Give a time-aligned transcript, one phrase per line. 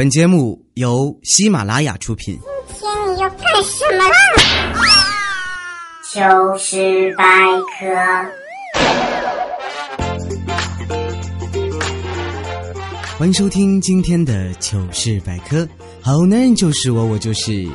[0.00, 2.40] 本节目由喜马拉雅出品。
[2.68, 4.16] 今天你要干什么啦？
[6.10, 7.24] 糗事百
[7.76, 7.84] 科。
[13.18, 15.68] 欢迎收听今天的糗事百科。
[16.00, 17.68] 好男人就是我，我就是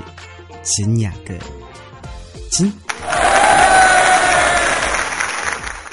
[0.64, 1.36] 秦雅哥。
[2.50, 2.74] 金。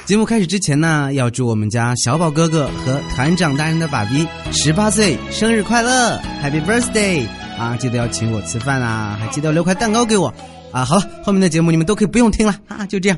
[0.05, 7.25] 节目开始之前呢，要祝我们家小宝哥哥和团长大人的爸比十八岁生日快乐，Happy Birthday！
[7.57, 10.27] 啊，记得要请我吃饭啊，还记得要留块蛋糕给我
[10.73, 10.83] 啊。
[10.83, 13.17] 好了，后面的节目你们都可以不用听了啊，就这样。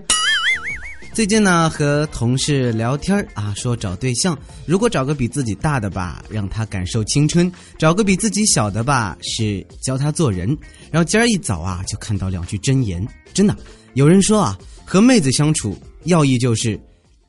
[1.11, 10.55] 最近呢，和同事聊天啊，说找对象，如果找个比自己大的吧，让他感受青春；找个比自己小的吧，是教他做人。
[10.91, 13.57] 然后今儿一早啊，就看到两句真言，真的
[13.95, 15.75] 有人说啊，和妹子相处。
[16.05, 16.79] 要义就是，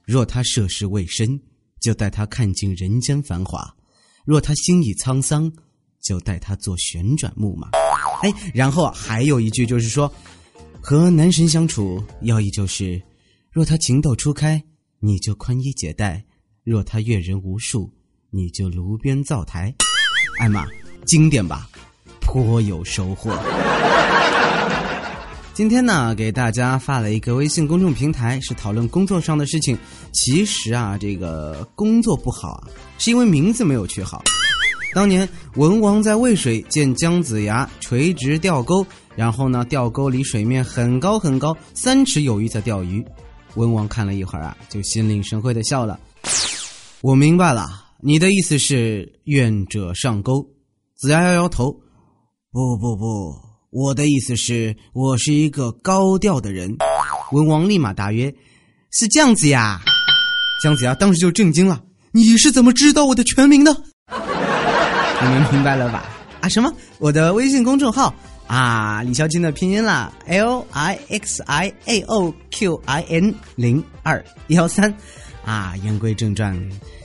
[0.04, 1.40] 若他涉世未深，
[1.80, 3.60] 就带他看尽人间繁华；
[4.26, 5.50] 若他心已沧桑，
[6.02, 7.70] 就带他做旋转木马。
[8.22, 10.12] 哎，然后还有一句就是说，
[10.80, 13.00] 和男神相处要义就是，
[13.50, 14.62] 若他情窦初开，
[15.00, 16.22] 你就宽衣解带；
[16.62, 17.90] 若他阅人无数，
[18.30, 19.74] 你就炉边灶台。
[20.38, 20.66] 艾玛，
[21.06, 21.70] 经典吧，
[22.20, 23.30] 颇有收获。
[25.56, 29.74] 今天呢，给大家发了一个微信公众平台，是讨论工作上的事情。
[30.12, 32.68] 其实啊，这个工作不好啊，
[32.98, 34.22] 是因为名字没有取好。
[34.92, 43.02] 当年文王在渭水见姜子牙垂直钓钩，然后呢，钓钩离水面很高很高，三尺有余在钓鱼。
[43.54, 45.98] 文王看了一会儿啊，就心领神会的笑了。
[47.00, 47.66] 我明白了，
[48.02, 50.46] 你的意思是愿者上钩。
[50.96, 51.72] 子牙摇摇头，
[52.52, 53.45] 不不不。
[53.78, 56.74] 我的意思是，我是一个高调的人。
[57.32, 58.34] 文王立马答曰
[58.90, 59.82] ：“是这样子呀。”
[60.64, 63.76] 姜子牙当时就震惊了：“你是怎么知道我的全名的？”
[64.08, 66.08] 你们明白了吧？
[66.40, 66.72] 啊，什么？
[66.96, 68.14] 我的微信公众号
[68.46, 74.96] 啊，李孝金的拼音啦，L I X I A O Q I N 零二幺三。
[75.46, 76.54] 啊，言归正传。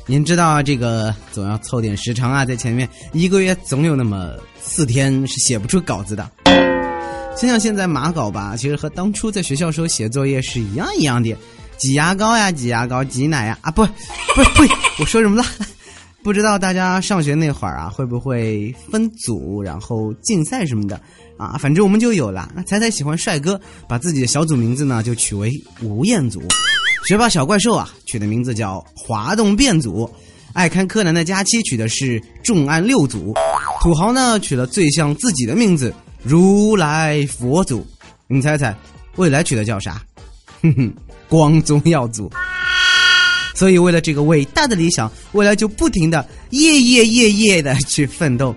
[0.08, 6.30] 您知道这个总要凑点时长啊，在前面一个月总有那么四天是写不出稿子的。
[7.38, 11.38] 想想现在码稿吧，其实和当初在学校时候写作业是一样一样的，
[11.78, 14.64] 挤牙膏呀，挤牙膏，挤奶呀，啊不，不不，
[15.00, 15.46] 我说什么了？
[16.24, 21.00] 不知道大家上学那会儿啊，会不会分组，然后竞赛什么的
[21.38, 21.58] 啊？
[21.58, 22.52] 反正我们就有了。
[22.56, 26.42] 那彩彩喜欢帅哥，把自己的小组名字呢就取为吴彦祖。
[27.06, 30.10] 学霸小怪兽啊，取的名字叫滑动变组；
[30.54, 33.34] 爱看柯南的佳期取的是重案六组；
[33.82, 37.86] 土豪呢取了最像自己的名字如来佛祖。
[38.28, 38.76] 你猜猜，
[39.16, 40.02] 未来取的叫啥？
[40.62, 40.94] 哼哼，
[41.28, 42.32] 光宗耀祖。
[43.56, 48.56] 所以为了这个伟大的理想，未来就不停的夜夜夜夜的去奋斗。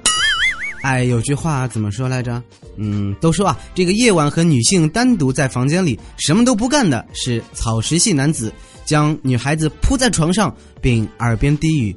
[0.85, 2.43] 哎，有句话怎么说来着？
[2.77, 8.53] 嗯，都说啊，这个夜晚和女性单独在房间里什么都不干的是草食系男子，
[8.85, 11.97] 将女孩子扑在床上，并耳边低语：“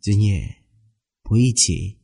[0.00, 0.40] 今夜
[1.22, 1.98] 不一起。”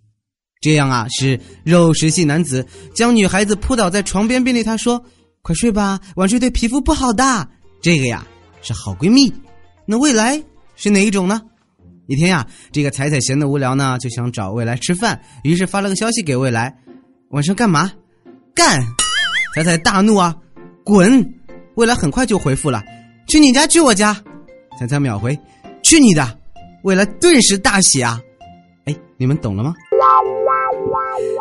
[0.60, 5.02] 这样啊，是肉食系男子，将女孩子扑倒在床边，便对她说
[5.40, 7.48] ：“快睡吧，晚睡对皮肤不好的。”
[7.80, 8.26] 这个呀
[8.60, 9.32] 是好闺蜜。
[9.86, 10.44] 那未来
[10.76, 11.40] 是哪一种呢？
[12.08, 16.74] 一天呀，这个彩彩闲的无聊呢，就想找未来吃饭，于是发了个消息给未来
[17.28, 17.92] ：“晚上干嘛？
[18.54, 18.80] 干！”
[19.54, 20.34] 彩彩大怒啊，
[20.82, 21.34] 滚！
[21.74, 22.82] 未来很快就回复了
[23.28, 24.16] ：“去你家，去我家。”
[24.80, 25.38] 彩彩秒回
[25.84, 26.38] ：“去你的！”
[26.82, 28.18] 未来顿时大喜啊！
[28.86, 29.74] 哎，你们懂了吗？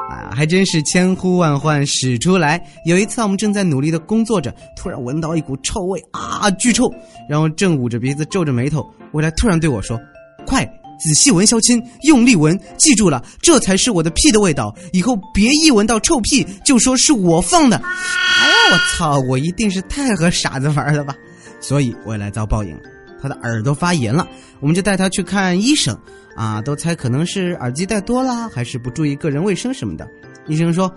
[0.09, 2.61] 啊，还真是千呼万唤始出来。
[2.83, 6.93] 有一次，我们正在努力的工作着，突然闻到一股臭味啊，巨臭！
[7.29, 9.97] 然后正捂着鼻子皱着眉头，未来突然对我说。
[10.47, 10.65] 快，
[10.97, 14.73] 仔细闻，肖青，用力闻，记住了，这才是我的屁的味道。
[14.93, 17.75] 以后别一闻到臭屁就说是我放的。
[17.77, 21.13] 哎呀，我操，我一定是太和傻子玩了吧？
[21.59, 22.83] 所以未来遭报应了，
[23.21, 24.25] 他的耳朵发炎了，
[24.61, 25.95] 我们就带他去看医生。
[26.35, 30.07] 啊，都猜可能是耳机戴多了，还是不注意个人卫生什么的。
[30.47, 30.89] 医生说，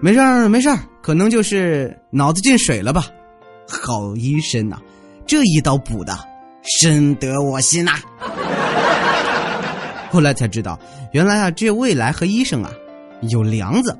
[0.00, 3.06] 没事儿，没事儿，可能就是脑子进水了吧。
[3.68, 4.78] 好医生呐，
[5.26, 6.16] 这一刀补的
[6.78, 7.94] 深得我心呐。
[10.14, 10.78] 后来才知道，
[11.10, 12.70] 原来啊，这未来和医生啊
[13.32, 13.98] 有梁子。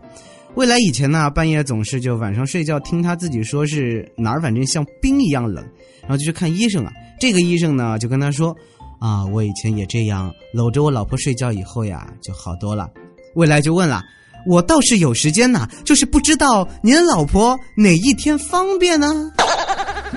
[0.55, 5.57] 未来以前呢，半夜总是就晚上睡觉，听他自己说是哪儿，反正像冰一样冷，
[6.03, 6.93] 然后就去看医生啊。
[7.19, 8.57] 这个医生呢就跟他说
[9.03, 12.89] ：“啊，我以前也这样，搂着我老婆睡觉以后呀，就好多了。”
[13.35, 14.01] 未来就问了
[14.47, 19.09] ：“我倒是有时间呐，就是不知道您老婆哪一天方便呢？”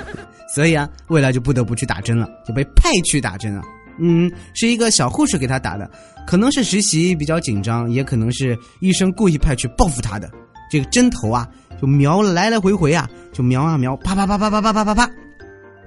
[0.53, 3.63] 所以啊，未来就不得不去打针了，就被派去打针了。
[3.99, 5.89] 嗯，是一个小护士给他打的，
[6.25, 10.31] 可能是实习比较紧张，也可能是医生故意派去报复他的。
[10.69, 11.47] 这个针头啊，
[11.81, 15.09] 就瞄了来来回回啊，就瞄啊瞄，啪啪啪啪啪啪啪啪啪，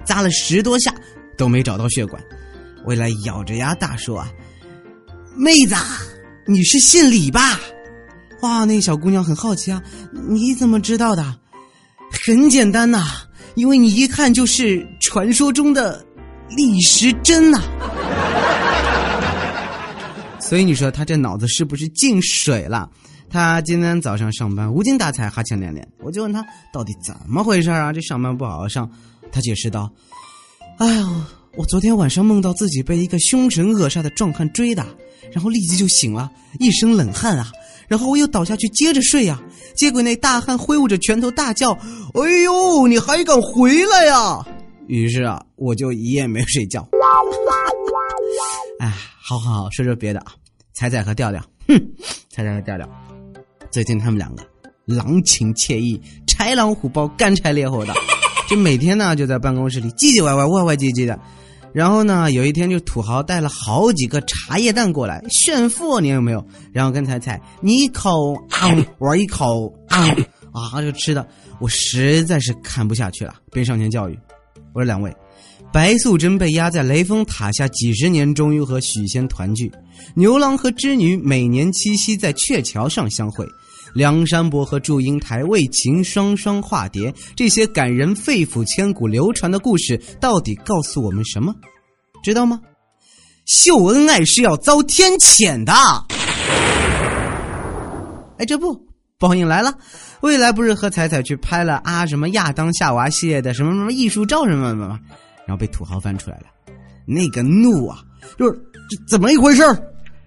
[0.03, 0.93] 扎了十多下
[1.37, 2.21] 都没找到血管。
[2.85, 4.27] 未来咬着牙大说啊
[5.37, 5.75] ：“妹子，
[6.47, 7.59] 你是姓李吧？”
[8.41, 9.79] 哇，那小姑娘很好奇啊，
[10.27, 11.23] 你怎么知道的？
[12.25, 13.03] 很简单呐，
[13.53, 16.03] 因为你一看就是传说中的
[16.55, 17.61] 李时珍呐。
[20.39, 22.89] 所以你说他这脑子是不是进水了？
[23.29, 25.87] 他今天早上上班无精打采，哈欠连连。
[25.99, 27.93] 我就问他到底怎么回事啊？
[27.93, 28.89] 这上班不好好上。
[29.31, 29.89] 他解释道
[30.79, 31.07] ：“哎呀，
[31.55, 34.85] 我昨天晚上梦到自己被一个凶神恶煞的壮汉追打，
[35.31, 37.49] 然后立即就醒了，一身冷汗啊。”
[37.87, 39.41] 然后我又倒下去接着睡呀，
[39.75, 41.71] 结果那大汉挥舞着拳头大叫
[42.15, 44.45] ：“哎呦，你还敢回来呀！”
[44.87, 46.87] 于是啊，我就一夜没睡觉。
[48.79, 50.33] 哎，好好好，说说别的啊。
[50.73, 51.79] 彩彩和调调，哼，
[52.29, 52.89] 彩彩和调调，
[53.69, 54.43] 最近他们两个
[54.85, 57.93] 郎情妾意、豺狼虎豹、干柴烈火的，
[58.49, 61.19] 就每天呢就在办公室里唧唧歪歪、歪歪唧唧的。
[61.71, 66.43] 然后呢，有一天就土豪带了好几个茶叶蛋过来炫富，你有没有？
[66.73, 70.07] 然后跟彩彩你一口啊，我一口啊，
[70.51, 71.25] 啊，就吃的，
[71.59, 74.19] 我实在是看不下去了，便上前教育
[74.73, 75.13] 我说：“两位，
[75.73, 79.67] 白素贞被压在雷峰塔下几十年，终于和许仙团聚；
[80.15, 83.45] 牛郎和织女每年七夕在鹊桥上相会。”
[83.93, 91.53] 梁山伯和祝英台为情双双化蝶，这些感人肺腑、千古流传的故事，到底告诉我们什么？
[92.23, 92.61] 知道吗？
[93.45, 95.73] 秀恩爱是要遭天谴的。
[98.37, 98.81] 哎，这不，
[99.21, 99.71] 报应来了！
[100.21, 104.99] 未来不是和彩彩去拍了啊什么亚当夏娃系列的什么什么艺术照什么什么，
[105.45, 106.45] 然后被土豪翻出来了，
[107.05, 107.99] 那个怒啊，
[108.37, 108.59] 就是
[108.89, 109.79] 这怎么一回事儿？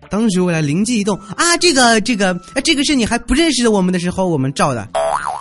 [0.08, 4.88] 当时未来灵机一动啊，这个这个，这个是你还不认识我们的时候我们照的。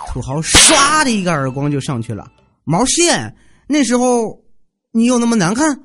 [0.08, 2.28] 土豪唰的一个耳光就上去了。
[2.64, 3.32] 毛线？
[3.68, 4.36] 那时候
[4.90, 5.80] 你有那么难看？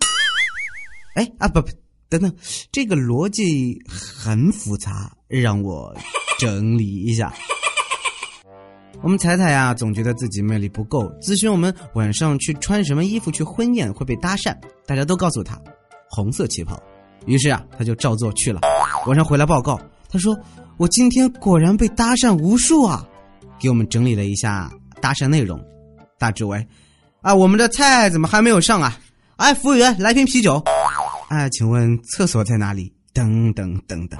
[1.15, 1.67] 哎啊不不，
[2.09, 2.33] 等等，
[2.71, 5.95] 这个逻辑很复杂，让我
[6.39, 7.33] 整理一下。
[9.01, 14.53] 我们彩彩呀，总觉得自己魅力不够，咨询我们晚上去穿什么衣服去婚宴会被搭讪，
[14.85, 15.57] 大家都告诉他，
[16.09, 16.77] 红色旗袍。
[17.25, 18.61] 于是啊，他就照做去了。
[19.07, 19.79] 晚上回来报告，
[20.09, 20.37] 他说
[20.77, 23.07] ：“我今天果然被搭讪无数啊！”
[23.59, 24.69] 给我们整理了一下
[25.01, 25.59] 搭讪内容，
[26.17, 26.65] 大致为
[27.21, 28.97] ：“啊，我们的菜怎么还没有上啊？
[29.37, 30.61] 哎，服务员，来瓶啤酒。
[31.29, 32.93] 哎，请问厕所在哪里？
[33.13, 34.19] 等等等等。”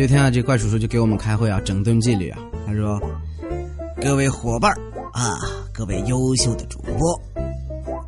[0.00, 2.38] 有一天啊，这怪叔叔就给我们开会啊，整顿纪律啊。
[2.66, 2.98] 他说
[4.00, 4.72] ：“各位伙伴
[5.12, 5.36] 啊，
[5.74, 7.20] 各位优秀的主播。”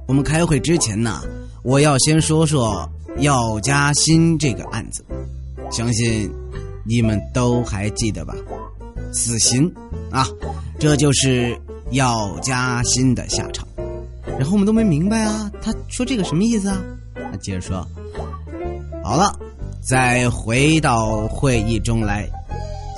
[0.08, 1.20] 我们开会之前呢，
[1.62, 5.04] 我要先说说药家鑫这个案子，
[5.70, 6.32] 相信
[6.86, 8.34] 你们都还记得吧？
[9.12, 9.70] 死刑
[10.10, 10.26] 啊，
[10.78, 11.54] 这就是
[11.90, 13.68] 药家鑫的下场。
[14.38, 16.82] 然后我们都没明白啊，他说这个什么意思啊？
[17.14, 17.86] 他接着说，
[19.04, 19.30] 好了，
[19.82, 22.24] 再回到会议中来。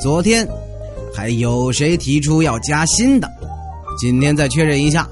[0.03, 0.47] 昨天
[1.15, 3.29] 还有谁提出要加薪的？
[3.99, 5.09] 今天再确认一下，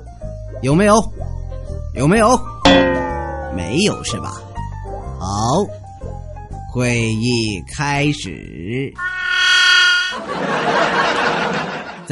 [0.60, 0.94] 有没有？
[1.94, 2.38] 有没有？
[3.56, 4.34] 没有是吧？
[5.19, 5.26] 好，
[6.70, 8.93] 会议开始。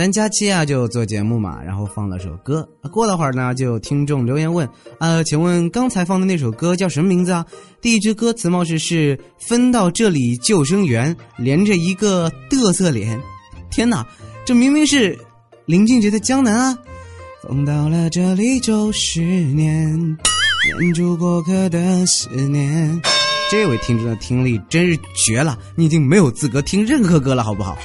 [0.00, 2.66] 咱佳期啊，就做节目嘛，然后放了首歌。
[2.90, 4.66] 过了会儿呢，就有听众留言问：
[4.98, 7.44] 呃，请问刚才放的那首歌叫什么名字啊？
[7.82, 13.20] 第一句歌词貌似是“分到这里救生员”，连着一个嘚瑟脸。
[13.70, 14.02] 天哪，
[14.46, 15.18] 这明明是
[15.66, 16.78] 林俊杰的《江南》啊！
[17.42, 19.94] 风到了这里就是念，
[20.80, 23.02] 念住过客的思念。
[23.50, 27.76] 这位听众的听力真是绝了，你已经没有资格听任何歌了，好不好？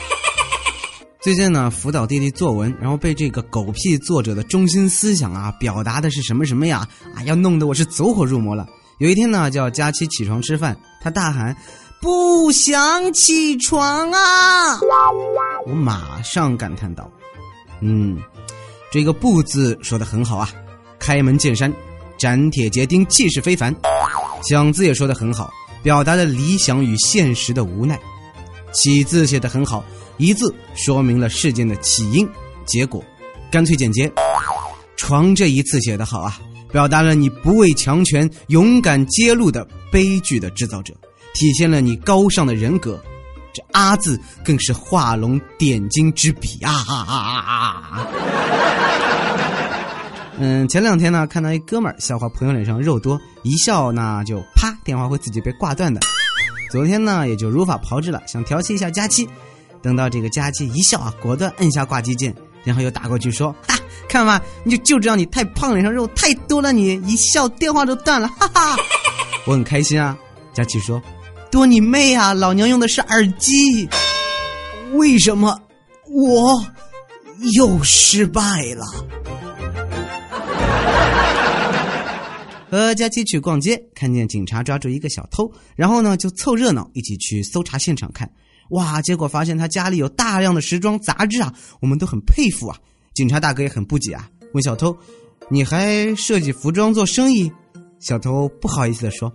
[1.25, 6.87] 最近呢，辅导弟弟作文，然后被这个狗屁作者的中心思想啊，表达的是什么什么呀？
[7.15, 8.67] 啊，要弄得我是走火入魔了。
[8.99, 11.57] 有一天呢，叫佳期起床吃饭，他大喊
[11.99, 14.79] ：“不想起床啊！”
[15.65, 17.09] 我马上感叹道
[17.81, 18.19] ：“嗯。”
[18.93, 20.47] 这个“不”字说的很好啊，
[20.99, 21.73] 开门见山，
[22.19, 23.75] 斩铁截钉，气势非凡。
[24.47, 25.51] 想字也说的很好，
[25.81, 27.99] 表达了理想与现实的无奈。
[28.71, 29.83] 起字写的很好，
[30.17, 32.27] 一字说明了事件的起因、
[32.65, 33.03] 结果，
[33.51, 34.11] 干脆简洁。
[34.95, 36.39] 床这一次写的好啊，
[36.71, 40.93] 表达了你不畏强权、勇敢揭露的悲剧的制造者，
[41.33, 42.97] 体现了你高尚的人格。
[43.53, 48.05] 这“阿”字更是画龙点睛之笔啊！
[50.37, 56.01] 嗯，前两天呢，看到一哥们儿笑话朋友脸上肉多，一笑呢就啪，电话会自己被挂断的。
[56.69, 59.25] 昨天呢，也就如法炮制了，想调戏一下佳期。
[59.85, 63.77] 等到这个佳琪一笑啊，果断摁下挂机键，然后又打过去说：“哈，
[64.09, 68.75] 看吧，你就就知道你太胖，脸上肉太多了，你一笑电话都断了， 哈哈。”
[69.45, 70.17] 我很开心啊。
[70.55, 70.99] 佳琪说
[71.51, 73.87] ：“多你妹啊，老娘用的是耳机。”
[74.93, 75.61] 为什么
[76.07, 76.65] 我
[77.53, 78.41] 又失败
[78.73, 78.85] 了？
[82.71, 88.27] 和佳琪去逛街，看见警察抓住一个小偷，然后呢就凑热闹，一起去搜查现场看。
[88.69, 92.77] 哇，结果发现他家里有大量的时装杂志啊，我们都很佩服啊。
[93.13, 94.95] 警察大哥也很不解啊，问小偷
[95.49, 97.51] ：“你还设计服装做生意？”
[97.99, 99.31] 小偷不好意思的说：“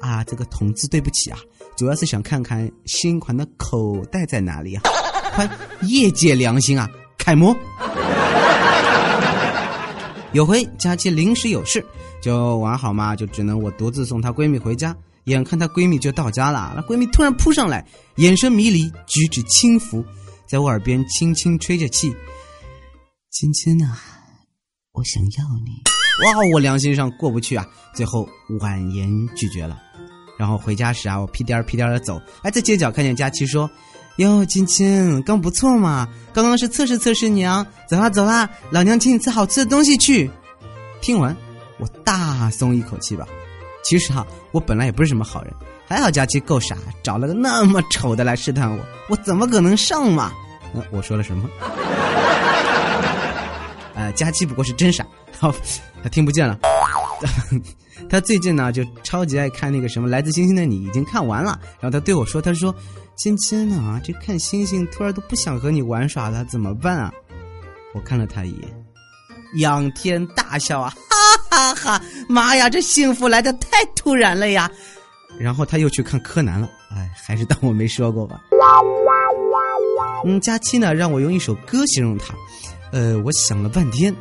[0.00, 1.38] 啊，这个同志对不起啊，
[1.76, 4.82] 主要是想看看新款的口袋在哪里啊。”
[5.34, 5.50] 快，
[5.82, 6.88] 业界良心啊，
[7.18, 7.56] 楷模。
[10.32, 11.84] 有回佳琪临时有事，
[12.20, 14.94] 就玩好嘛，就只能我独自送她闺蜜回家。
[15.24, 20.04] 眼看她闺蜜就到家了，那闺蜜突然扑上来，眼神迷离，举止轻浮，
[20.48, 22.14] 在我耳边轻轻吹着气
[23.30, 23.98] ：“亲亲啊，
[24.92, 25.82] 我想要你。
[26.24, 28.28] ”哇，我良心上过不去啊，最后
[28.60, 29.78] 婉言拒绝了。
[30.38, 33.70] 然后回家时啊，我屁颠儿屁颠儿的走，哎，在街角看见佳琪说。
[34.18, 36.08] 哟，亲亲，刚不错嘛！
[36.32, 40.30] 刚刚是测试测试你啊，走啦走啦，老娘请你吃好吃的东西去。
[41.00, 41.36] 听完，
[41.80, 43.26] 我大松一口气吧。
[43.84, 45.54] 其实哈，我本来也不是什么好人，
[45.86, 50.32] 还好佳琪够傻，找了个那么丑的来试探我，我怎么可能上嘛？
[50.74, 51.48] 呃，我说了什么？
[53.94, 55.06] 呃，佳琪不过是真傻，
[55.38, 55.54] 好，
[56.02, 56.58] 他听不见了。
[58.10, 61.58] 他最近呢，就超级爱看那个什么《来自星星的你》，已经看完了。
[61.80, 62.74] 然后他对我说：“他说，
[63.16, 67.12] 亲亲啊，这看星星突然都不想和你玩耍了，怎么办啊？”
[67.94, 68.84] 我看了他一眼，
[69.58, 70.92] 仰天大笑啊，
[71.50, 72.02] 哈哈哈！
[72.28, 74.70] 妈呀，这幸福来的太突然了呀！
[75.38, 78.40] 然后他又去看柯南了，哎，还是当我没说过吧。
[80.24, 82.34] 嗯，佳期呢，让我用一首歌形容他，
[82.92, 84.14] 呃，我想了半天，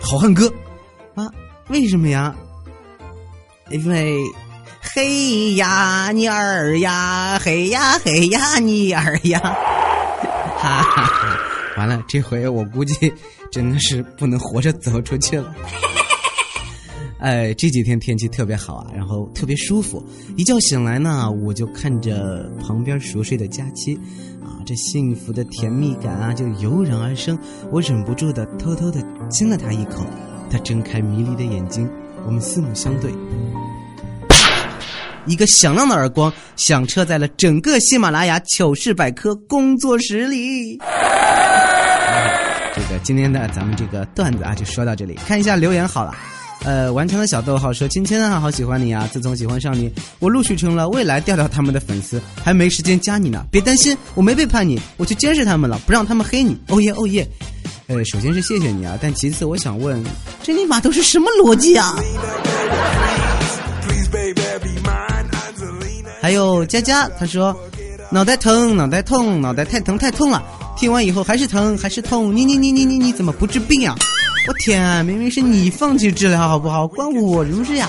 [0.00, 0.52] 好汉歌。
[1.14, 1.28] 啊，
[1.68, 2.34] 为什么呀？
[3.70, 4.18] 因为，
[4.80, 9.38] 嘿呀你儿呀，嘿呀嘿呀你儿呀，
[10.58, 11.23] 哈哈！
[11.76, 13.12] 完了，这回我估计
[13.50, 15.54] 真的是不能活着走出去了。
[17.20, 20.04] 哎，这几天天气特别好啊，然后特别舒服。
[20.36, 23.94] 一觉醒来呢，我就看着旁边熟睡的佳期，
[24.42, 27.38] 啊，这幸福的甜蜜感啊就油然而生，
[27.72, 30.04] 我忍不住的偷偷的亲了他一口。
[30.50, 31.90] 他睁开迷离的眼睛，
[32.26, 33.10] 我们四目相对，
[35.26, 40.78] 一个响亮的耳光响彻在了整个喜马拉雅糗事百科工作室里。
[42.74, 45.14] 这个今天的咱们这个段子啊，就说到这里。
[45.26, 46.14] 看一下留言好了，
[46.64, 49.08] 呃，顽强的小逗号说：“亲亲啊，好喜欢你啊！
[49.12, 53.44] 自从喜欢上你，我陆续成了未来调调他们的粉丝，还没时间加你呢。
[53.50, 56.58] 别担心，我没背叛你，我去监视他们了，不让他们黑你。
[56.68, 57.26] 哦耶，哦耶。”
[57.86, 60.02] 呃，首先是谢谢你啊，但其次我想问，
[60.42, 61.94] 这尼玛都是什么逻辑啊？
[66.22, 67.54] 还有佳佳，他说
[68.10, 70.42] 脑袋疼，脑袋痛，脑袋太疼太痛了，
[70.84, 73.96] 听完以后还是疼还是痛，你你你你你你怎么不治病啊？
[74.46, 76.86] 我天，啊明明是你放弃治疗好不好？
[76.86, 77.88] 关我什么事呀？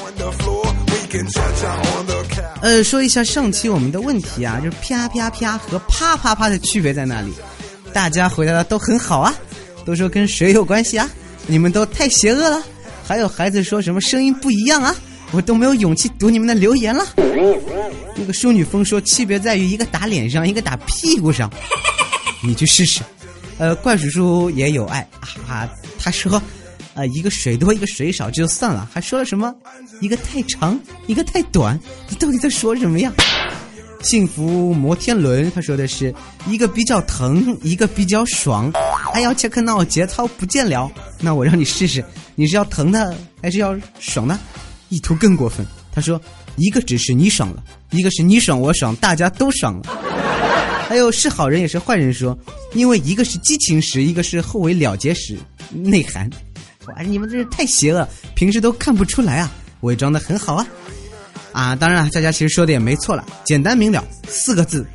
[2.62, 7.34] 呃，说一下上期我们的问题啊，就是啪啪啪和啪啪啪的区别在哪里？
[7.92, 9.36] 大家回答的都很好啊。
[9.84, 11.10] 都说跟谁有关系啊？
[11.48, 12.64] 你们都太邪恶了。
[13.06, 14.96] 还有孩子说什么声音不一样啊？
[15.32, 17.06] 我都没有勇气读你们的留言了。
[18.16, 21.52] 那个淑女风说区别在于一个打脸上，一个打屁股上。
[22.46, 23.02] 你去试试。
[23.58, 25.08] 呃，怪叔叔也有爱
[25.48, 25.70] 啊。
[25.98, 26.42] 他说，
[26.94, 29.54] 呃，一个水多一个水少就算了，还说了什么
[30.02, 31.80] 一个太长一个太短？
[32.10, 33.12] 你到底在说什么呀？
[34.02, 36.14] 幸福摩天轮，他说的是
[36.48, 38.72] 一个比较疼，一个比较爽。
[39.14, 44.38] 哎呦切克闹节操不见了，那我让你试试，你是要疼的还是要爽的？
[44.90, 46.22] 意图更过分，他说
[46.58, 49.95] 一个只是你爽了，一个是你爽我爽，大家都爽了。
[50.88, 52.38] 还有是好人也是坏人说，
[52.74, 55.38] 因为一个是激情时，一个是后尾了结时，
[55.72, 56.30] 内涵。
[56.86, 59.52] 哇，你们这是太邪恶，平时都看不出来啊，
[59.82, 60.68] 伪装的很好啊。
[61.52, 64.86] 啊，当然了，大家其实说的也没错了，简单明了，四个字，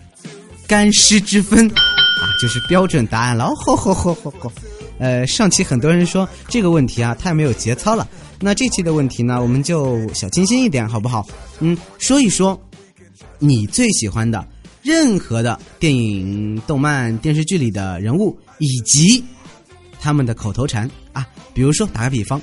[0.68, 3.52] 干湿之分，啊，就是标准答案了。
[3.56, 4.52] 吼吼吼吼吼！
[4.99, 8.06] 呃，上期很多人说这个问题啊太没有节操了，
[8.38, 11.26] 那这期的问题呢，我们就小清新一点，好不好？
[11.59, 12.61] 嗯，说一说
[13.38, 14.47] 你最喜欢的
[14.82, 19.22] 任何的电影、动漫、电视剧里的人物，以及
[20.00, 21.26] 他们的口头禅，啊。
[21.52, 22.40] 比如说，打个比方，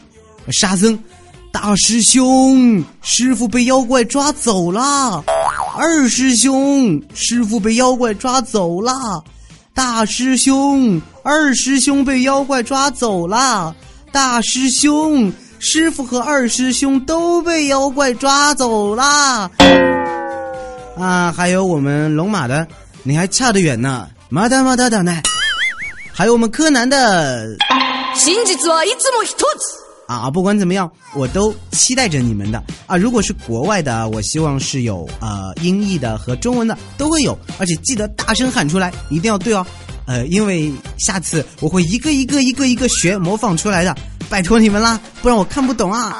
[0.51, 0.97] 沙僧，
[1.51, 5.23] 大师兄，师傅被妖怪抓走了；
[5.77, 8.91] 二师兄，师傅被妖怪抓走了；
[9.73, 13.73] 大师兄，二师兄被妖怪抓走了；
[14.11, 19.49] 大师兄，师傅和二师兄都被妖怪抓走了。
[20.99, 22.67] 啊，还有我们龙马的，
[23.03, 25.21] 你还差得远呢，马达马达达呢。
[26.11, 27.47] 还有我们柯南的。
[30.07, 32.97] 啊，不管怎么样，我都期待着你们的啊！
[32.97, 39.63] 如果是国外的，我希望是有呃音译的和中文的都会有，而且记得大声喊出来，一定要对哦。
[40.07, 43.95] 呃，因为下次我会一个一个一个一个学模仿出来的，
[44.29, 46.15] 拜托你们啦，不然我看不懂啊。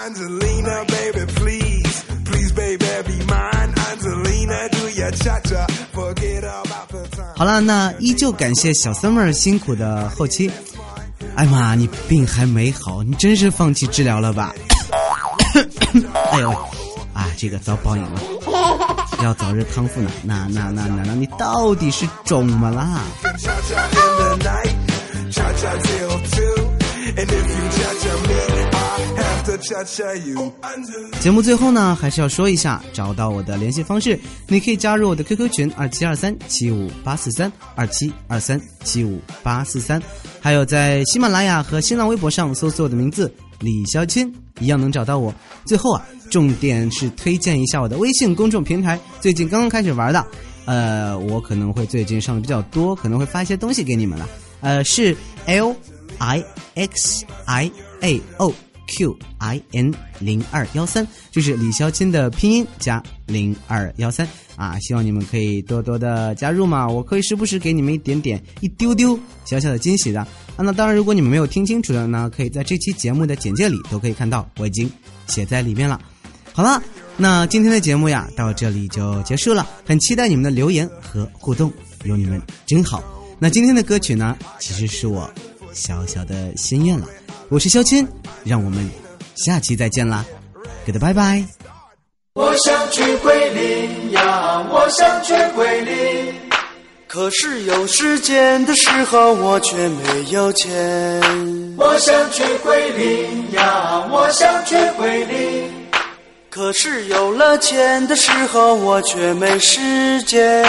[7.35, 10.51] 好了，那依旧感谢小 summer 辛苦的后期。
[11.35, 14.53] 哎妈，你病还没好，你真是放弃治疗了吧？
[16.31, 16.49] 哎呦，
[17.13, 18.19] 啊，这个遭报应了，
[19.23, 20.09] 要早日康复呢。
[20.23, 23.01] 那那那那那，你到底是肿么啦？
[31.21, 40.01] 节目最后呢，还是要说一下，找到我的联系方式，你可以加入我的 QQ 群二七二三七五八四三二七二三七五八四三，
[40.41, 45.33] 还有在喜马拉雅和新浪微博上搜索我的名字李潇钦，一样能找到我。
[45.65, 50.27] 最后啊，重点是推荐一下我的微信公众平台，最近刚刚开始玩的，
[50.65, 54.27] 呃，我可能会最近上的比较多，可能会发一些东西给你们了，
[54.59, 55.73] 呃，是 L
[56.17, 56.43] I
[56.75, 58.53] X I A O。
[58.87, 70.27] Q I N 零二幺三就是李潇钦的拼音加零二幺三啊，希望你们可以多多的加入嘛，我可以时不时给你们一点点一丢丢小小的惊喜的啊。
[70.57, 74.89] 那当然，如果你们没有听清楚的呢，可以在这期节目的简介里都可以看到，我已经
[75.27, 76.01] 写在里面了。
[76.53, 76.81] 好了，
[77.17, 81.71] 那今天的节目呀到这里就结束了，很期待你们的留言和互动，
[82.03, 83.03] 有你们真好。
[83.37, 85.31] 那今天的歌曲呢，其实是我
[85.77, 87.05] 小小的心愿了。
[87.49, 88.05] 我是肖钦，
[88.43, 88.89] 让我们
[89.35, 90.25] 下期再见啦
[90.85, 91.45] ，Good 拜拜。
[92.33, 96.33] 我想去桂林呀，我想去桂林，
[97.07, 101.21] 可是有时间的时候我却没有钱。
[101.77, 105.71] 我想去桂林呀，我想去桂林，
[106.49, 110.63] 可是有了钱的时候我却没时间。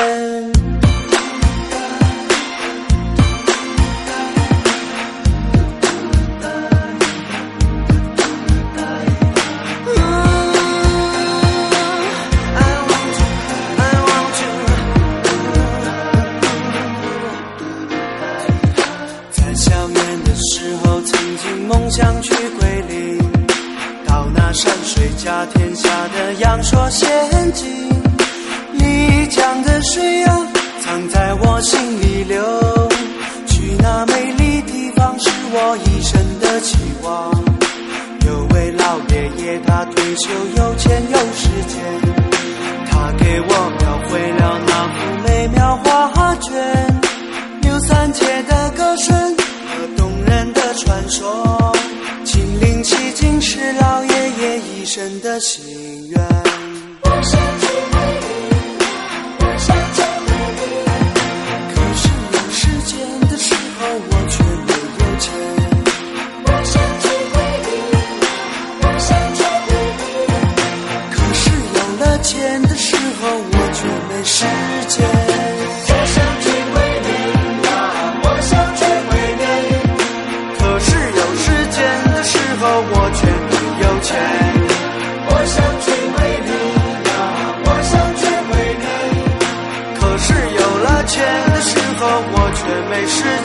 [39.49, 41.81] 给他退休有钱有时间
[42.85, 46.53] 他给我描绘了那幅美妙画卷
[47.63, 51.75] 刘三姐的歌声和动人的传说
[52.27, 57.68] 亲临其境是老爷爷一生的心愿。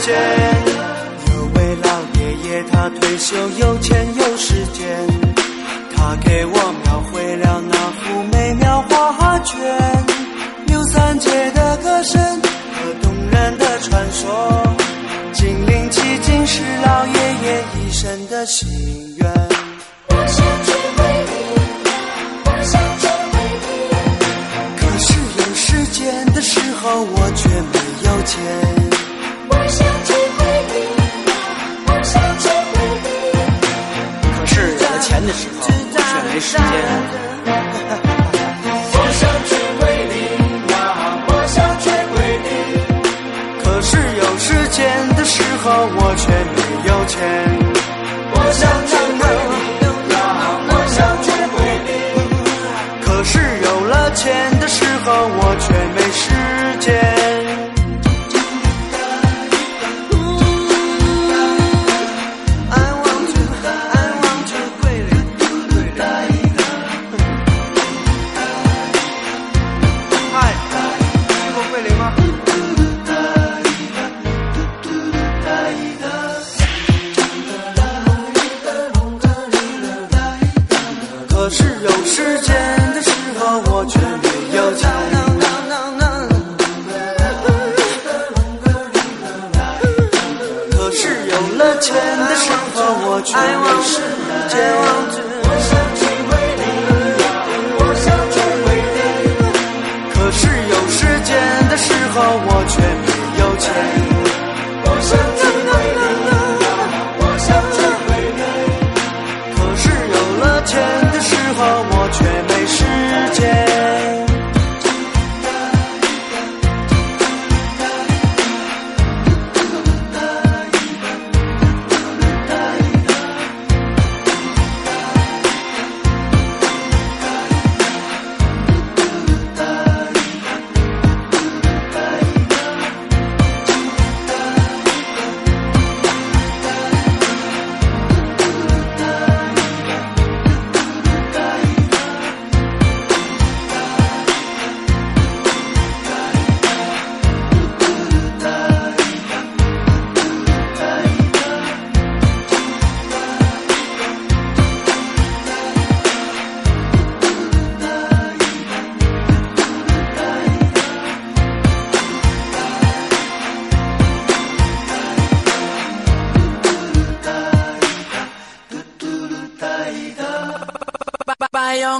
[0.05, 0.13] 间。
[1.33, 1.89] 有位老
[2.19, 4.83] 爷爷，他退休有钱有时间，
[5.95, 6.51] 他给我
[6.83, 9.57] 描绘了那幅美妙画卷。
[10.67, 14.75] 刘三姐的歌声和动人的传说，
[15.31, 18.67] 精灵奇境是老爷爷一生的心
[19.19, 19.31] 愿。
[20.09, 21.33] 我想去桂林，
[22.43, 23.71] 我想去桂林。
[24.77, 28.62] 可是有时间的时候，我却没有钱。
[35.23, 37.32] 没时间。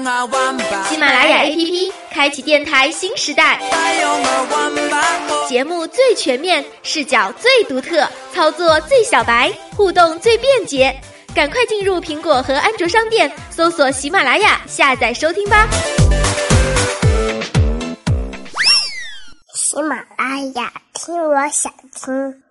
[0.03, 3.57] 喜马拉雅 APP 开启电台新时代。
[5.47, 10.93] 节目最全面，视角最独特，操作最小白，互动最便捷。
[11.33, 15.65] 赶快进入苹果和安卓商店，搜索喜马拉雅，下载收听吧。
[19.55, 22.42] 喜马拉雅，听我想听。